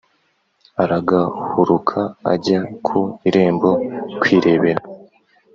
[0.83, 1.99] Aragahuruka
[2.33, 3.71] ajya ku irembo
[4.19, 4.81] kwirebera